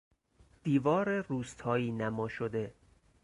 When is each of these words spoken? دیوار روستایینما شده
دیوار 0.63 1.09
روستایینما 1.21 2.27
شده 2.27 2.73